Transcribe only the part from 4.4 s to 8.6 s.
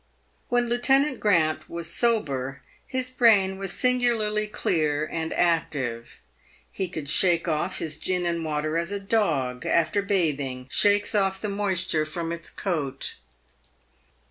clear and active. He could shake off his gin and